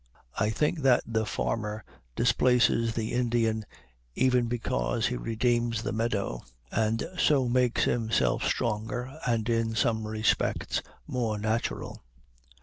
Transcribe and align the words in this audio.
I 0.33 0.49
think 0.49 0.79
that 0.79 1.03
the 1.05 1.27
farmer 1.27 1.83
displaces 2.15 2.95
the 2.95 3.13
Indian 3.13 3.65
even 4.15 4.47
because 4.47 5.05
he 5.05 5.15
redeems 5.15 5.83
the 5.83 5.91
meadow, 5.93 6.41
and 6.71 7.07
so 7.19 7.47
makes 7.47 7.83
himself 7.83 8.43
stronger 8.43 9.19
and 9.27 9.47
in 9.47 9.75
some 9.75 10.07
respects 10.07 10.81
more 11.07 11.37
natural. 11.37 12.01